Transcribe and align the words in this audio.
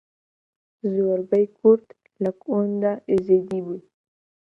زۆربەی 0.93 1.45
کورد 1.57 1.87
لە 2.23 2.31
کۆندا 2.41 2.93
ئێزدی 3.09 3.43
بوون. 3.65 3.81